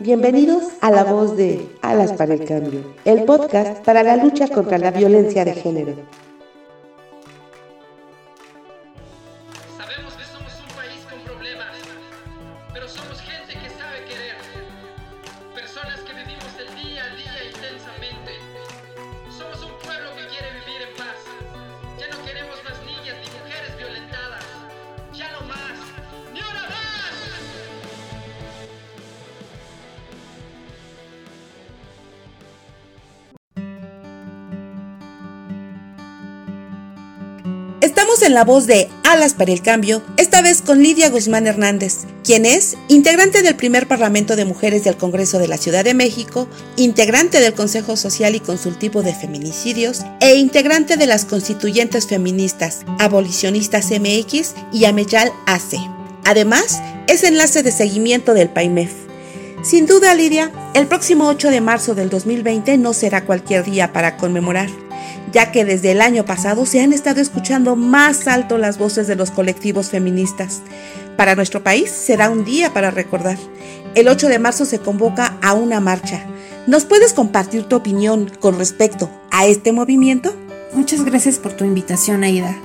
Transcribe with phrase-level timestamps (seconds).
[0.00, 4.76] Bienvenidos a la voz de Alas para el Cambio, el podcast para la lucha contra
[4.76, 5.94] la violencia de género.
[9.78, 10.14] Estamos
[38.24, 42.46] en la voz de Alas para el Cambio, esta vez con Lidia Guzmán Hernández, quien
[42.46, 47.40] es integrante del primer Parlamento de Mujeres del Congreso de la Ciudad de México, integrante
[47.40, 54.54] del Consejo Social y Consultivo de Feminicidios e integrante de las constituyentes feministas Abolicionistas MX
[54.72, 55.76] y Ameyal AC.
[56.24, 58.92] Además, es enlace de seguimiento del PAIMEF.
[59.62, 64.16] Sin duda, Lidia, el próximo 8 de marzo del 2020 no será cualquier día para
[64.16, 64.83] conmemorar
[65.32, 69.16] ya que desde el año pasado se han estado escuchando más alto las voces de
[69.16, 70.62] los colectivos feministas.
[71.16, 73.38] Para nuestro país será un día para recordar.
[73.94, 76.26] El 8 de marzo se convoca a una marcha.
[76.66, 80.34] ¿Nos puedes compartir tu opinión con respecto a este movimiento?
[80.72, 82.56] Muchas gracias por tu invitación, Aida.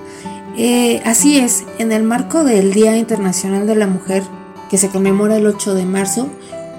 [0.57, 4.23] Eh, así es, en el marco del Día Internacional de la Mujer,
[4.69, 6.29] que se conmemora el 8 de marzo,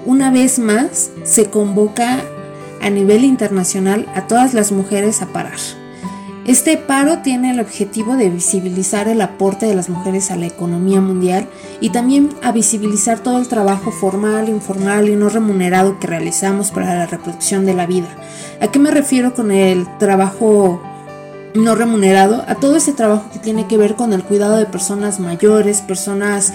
[0.05, 2.21] una vez más se convoca
[2.81, 5.59] a nivel internacional a todas las mujeres a parar.
[6.45, 10.99] Este paro tiene el objetivo de visibilizar el aporte de las mujeres a la economía
[10.99, 11.47] mundial
[11.81, 16.95] y también a visibilizar todo el trabajo formal, informal y no remunerado que realizamos para
[16.95, 18.07] la reproducción de la vida.
[18.59, 20.81] ¿A qué me refiero con el trabajo
[21.53, 22.43] no remunerado?
[22.47, 26.53] A todo ese trabajo que tiene que ver con el cuidado de personas mayores, personas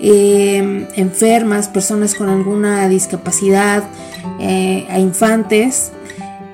[0.00, 3.84] eh, enfermas, personas con alguna discapacidad,
[4.40, 5.92] eh, a infantes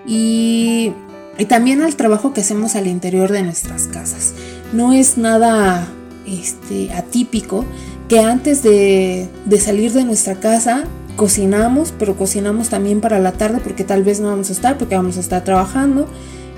[0.06, 0.92] y
[1.38, 4.34] y también al trabajo que hacemos al interior de nuestras casas.
[4.72, 5.86] No es nada
[6.26, 7.64] este, atípico
[8.08, 9.28] que antes de,
[9.58, 10.84] salir de nuestra casa
[11.16, 14.94] cocinamos, pero cocinamos también para la tarde porque tal vez no vamos a estar, porque
[14.94, 16.06] vamos a estar trabajando.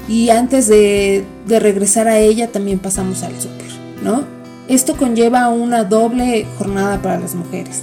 [0.08, 3.70] Y antes de, de regresar a ella también pasamos al súper,
[4.02, 4.35] ¿no?
[4.68, 7.82] Esto conlleva una doble jornada para las mujeres,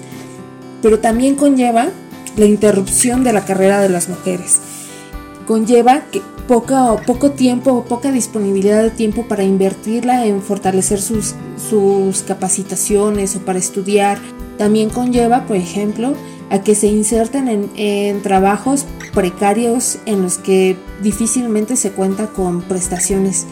[0.81, 1.88] pero también conlleva
[2.35, 4.59] la interrupción de la carrera de las mujeres.
[5.47, 11.35] Conlleva que poco, poco tiempo, poca disponibilidad de tiempo para invertirla en fortalecer sus,
[11.69, 14.19] sus capacitaciones o para estudiar.
[14.57, 16.13] También conlleva, por ejemplo,
[16.50, 22.61] a que se inserten en, en, trabajos precarios en los que difícilmente se cuenta con
[22.61, 23.47] prestaciones.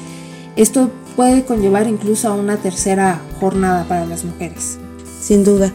[0.55, 4.77] Esto puede conllevar incluso a una tercera jornada para las mujeres.
[5.21, 5.71] Sin duda.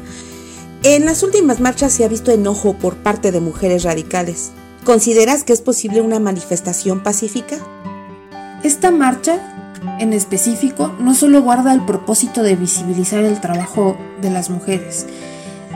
[0.82, 4.52] En las últimas marchas se ha visto enojo por parte de mujeres radicales.
[4.84, 7.56] ¿Consideras que es posible una manifestación pacífica?
[8.62, 14.48] Esta marcha, en específico, no solo guarda el propósito de visibilizar el trabajo de las
[14.48, 15.06] mujeres,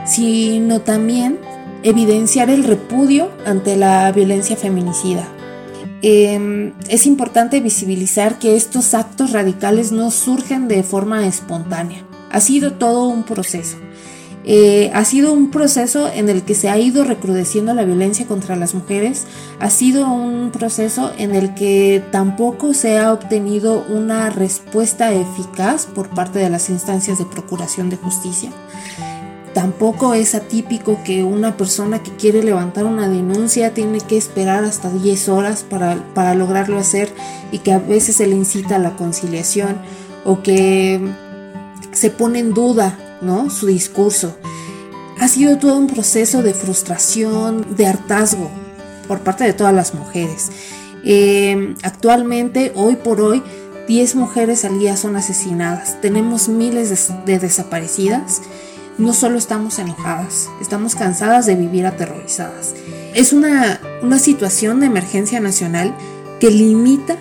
[0.05, 1.39] sino también
[1.83, 5.27] evidenciar el repudio ante la violencia feminicida.
[6.01, 12.03] Em, es importante visibilizar que estos actos radicales no surgen de forma espontánea.
[12.31, 13.77] Ha sido todo un proceso.
[14.43, 18.55] Eh, ha sido un proceso en el que se ha ido recrudeciendo la violencia contra
[18.55, 19.27] las mujeres,
[19.59, 26.09] ha sido un proceso en el que tampoco se ha obtenido una respuesta eficaz por
[26.09, 28.49] parte de las instancias de procuración de justicia.
[29.53, 34.89] Tampoco es atípico que una persona que quiere levantar una denuncia tiene que esperar hasta
[34.89, 37.09] 10 horas para, para lograrlo hacer
[37.51, 39.77] y que a veces se le incita a la conciliación
[40.23, 41.01] o que
[41.91, 43.49] se pone en duda ¿no?
[43.49, 44.35] Su discurso.
[45.19, 48.49] Ha sido todo un proceso de frustración, de hartazgo
[49.07, 50.49] por parte de todas las mujeres.
[51.03, 53.43] Eh, actualmente, hoy por hoy,
[53.87, 56.01] 10 mujeres al día son asesinadas.
[56.01, 58.41] Tenemos miles de, desaparecidas.
[58.97, 62.75] No solo estamos enojadas, estamos cansadas de vivir aterrorizadas.
[63.13, 65.95] Es una, una situación de emergencia nacional
[66.39, 67.17] que limita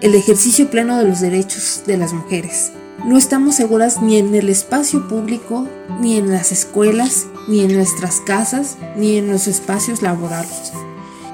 [0.00, 2.72] el ejercicio pleno de los derechos de las mujeres.
[3.04, 5.68] No estamos seguras ni en el espacio público,
[6.00, 10.72] ni en las escuelas, ni en nuestras casas, ni en los espacios laborales.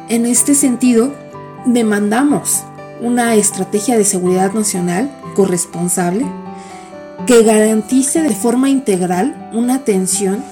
[0.09, 1.13] En este sentido,
[1.67, 2.63] demandamos
[3.01, 6.27] una estrategia de seguridad nacional corresponsable
[7.29, 10.43] que garantice de forma integral una atención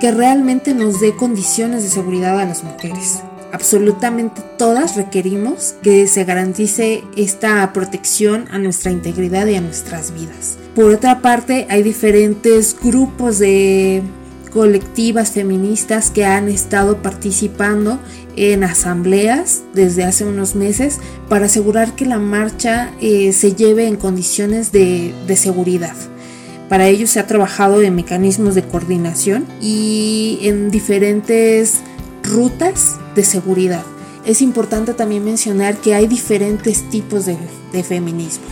[0.00, 3.20] que realmente nos dé condiciones de seguridad a las mujeres
[3.54, 10.58] absolutamente todas requerimos que se garantice esta protección a nuestra integridad y a nuestras vidas.
[10.74, 14.02] Por otra parte, hay diferentes grupos de
[14.52, 18.00] colectivas feministas que han estado participando
[18.36, 20.98] en asambleas desde hace unos meses
[21.28, 25.94] para asegurar que la marcha eh, se lleve en condiciones de, seguridad.
[26.68, 31.80] Para ello se ha trabajado en mecanismos de coordinación y en diferentes
[32.22, 33.84] rutas de seguridad.
[34.24, 37.36] Es importante también mencionar que hay diferentes tipos de,
[37.72, 38.46] de feminismo,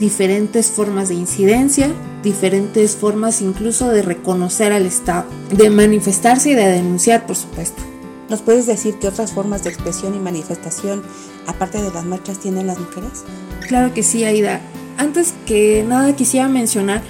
[0.00, 1.90] diferentes formas de incidencia,
[2.22, 7.82] diferentes formas incluso de reconocer al Estado, de manifestarse y de denunciar, por supuesto.
[8.28, 11.02] ¿Nos puedes decir qué otras formas de expresión y manifestación,
[11.46, 13.24] aparte de las marchas, tienen las mujeres?
[13.66, 14.60] Claro que sí, Aida.
[14.98, 17.02] Antes que nada quisiera mencionar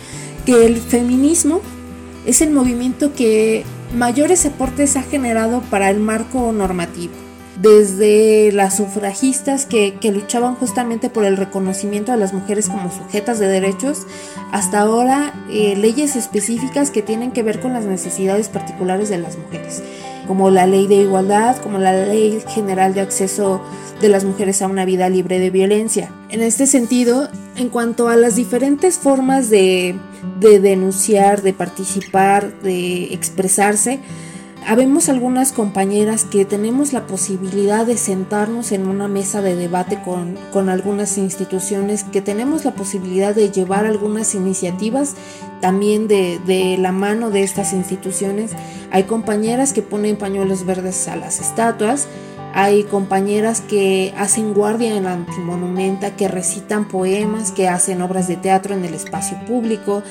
[0.47, 1.61] que el feminismo
[2.26, 3.65] es el movimiento que
[3.97, 7.15] mayores aportes ha generado para el marco normativo
[7.61, 13.49] desde las sufragistas que, luchaban justamente por el reconocimiento de las mujeres como sujetas de
[13.49, 14.06] derechos,
[14.53, 19.37] hasta ahora eh, leyes específicas que tienen que ver con las necesidades particulares de las
[19.37, 19.82] mujeres,
[20.28, 23.62] como la ley de igualdad, como la ley general de acceso
[24.00, 26.12] de las mujeres a una vida libre de violencia.
[26.28, 29.96] En este sentido, en cuanto a las diferentes formas de,
[30.38, 34.00] de denunciar, de participar, de expresarse,
[34.69, 40.69] Habemos algunas compañeras que tenemos la posibilidad de sentarnos en una mesa de debate con,
[40.69, 45.15] algunas instituciones, que tenemos la posibilidad de llevar algunas iniciativas
[45.62, 48.50] también de, de, la mano de estas instituciones.
[48.91, 52.06] Hay compañeras que ponen pañuelos verdes a las estatuas,
[52.53, 58.37] hay compañeras que hacen guardia en la antimonumenta, que recitan poemas, que hacen obras de
[58.37, 60.03] teatro en el espacio público,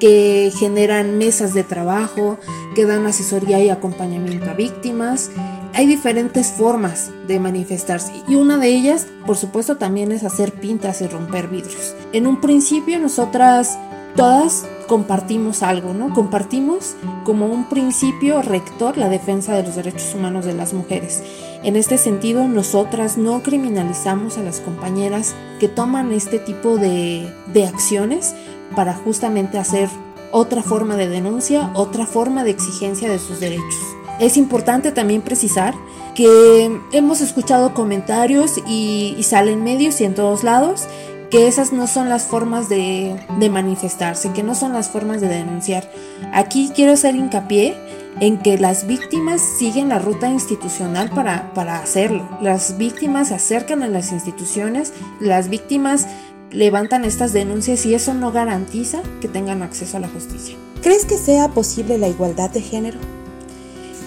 [0.00, 2.38] que generan mesas de trabajo,
[2.74, 5.30] que dan asesoría y acompañamiento a víctimas.
[5.72, 11.00] Hay diferentes formas de manifestarse y una de ellas, por supuesto, también es hacer pintas
[11.00, 11.94] y romper vidrios.
[12.12, 13.78] En un principio nosotras
[14.14, 16.12] todas compartimos algo, ¿no?
[16.12, 16.94] Compartimos
[17.24, 21.22] como un principio rector la defensa de los derechos humanos de las mujeres.
[21.62, 27.66] En este sentido, nosotras no criminalizamos a las compañeras que toman este tipo de, de
[27.66, 28.34] acciones
[28.74, 29.88] para justamente hacer
[30.30, 33.94] otra forma de denuncia, otra forma de exigencia de sus derechos.
[34.20, 35.74] Es importante también precisar
[36.14, 40.86] que hemos escuchado comentarios y, salen medios y en todos lados
[41.30, 43.16] que esas no son las formas de,
[43.50, 45.90] manifestarse, que no son las formas de denunciar.
[46.32, 47.74] Aquí quiero hacer hincapié
[48.20, 52.28] en que las víctimas siguen la ruta institucional para, para hacerlo.
[52.40, 56.06] Las víctimas se acercan a las instituciones, las víctimas
[56.54, 60.56] levantan estas denuncias y eso no garantiza que tengan acceso a la justicia.
[60.82, 62.98] ¿Crees que sea posible la igualdad de género?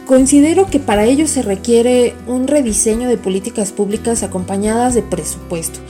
[0.06, 5.82] Considero que para ello se requiere un rediseño de políticas públicas acompañadas de presupuesto.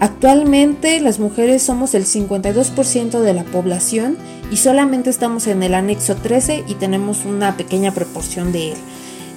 [0.00, 4.18] Actualmente las mujeres somos el 52% de la población
[4.50, 8.78] y solamente estamos en el anexo 13 y tenemos una pequeña proporción de él.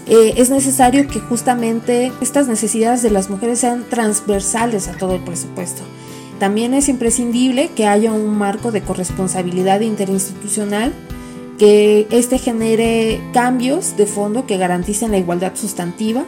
[0.07, 5.23] Eh, es necesario que justamente estas necesidades de las mujeres sean transversales a todo el
[5.23, 5.83] presupuesto.
[6.39, 10.93] También es imprescindible que haya un marco de corresponsabilidad interinstitucional,
[11.57, 16.25] que éste genere cambios de fondo que garanticen la igualdad sustantiva,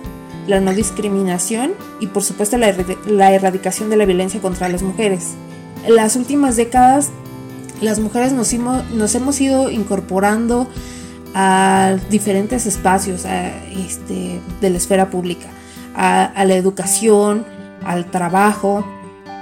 [0.47, 5.35] la no discriminación y por supuesto la, erradicación de la violencia contra las mujeres.
[5.85, 7.09] En las últimas décadas
[7.79, 8.51] las mujeres nos,
[9.15, 10.67] hemos ido incorporando
[11.35, 15.47] a diferentes espacios este, de la esfera pública,
[15.95, 17.45] a la educación,
[17.83, 18.83] al trabajo,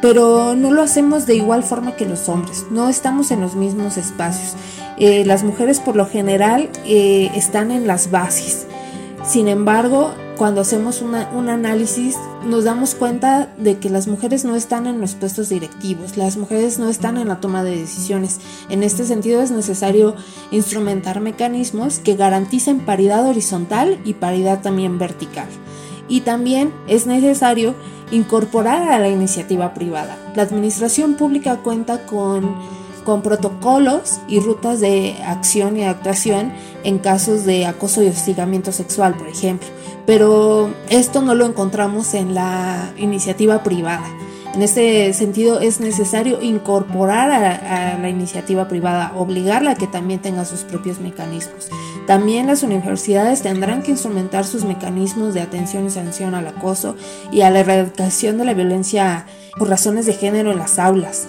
[0.01, 3.97] pero no lo hacemos de igual forma que los hombres, no estamos en los mismos
[3.97, 4.53] espacios.
[4.97, 8.67] Eh, las mujeres por lo general eh, están en las bases.
[9.23, 14.87] Sin embargo, cuando hacemos un análisis nos damos cuenta de que las mujeres no están
[14.87, 18.39] en los puestos directivos, las mujeres no están en la toma de decisiones.
[18.69, 20.15] En este sentido es necesario
[20.51, 25.47] instrumentar mecanismos que garanticen paridad horizontal y paridad también vertical.
[26.07, 27.75] Y también es necesario
[28.11, 30.17] incorporar a la iniciativa privada.
[30.35, 32.55] La administración pública cuenta con,
[33.03, 39.15] con protocolos y rutas de acción y actuación en casos de acoso y hostigamiento sexual,
[39.15, 39.67] por ejemplo,
[40.05, 44.07] pero esto no lo encontramos en la iniciativa privada.
[44.57, 50.45] En este sentido es necesario incorporar a, la iniciativa privada, obligarla a que también tenga
[50.45, 51.69] sus propios mecanismos.
[52.07, 56.95] También las universidades tendrán que instrumentar sus mecanismos de atención y sanción al acoso
[57.31, 59.27] y a la erradicación de la violencia
[59.59, 61.27] por razones de género en las aulas.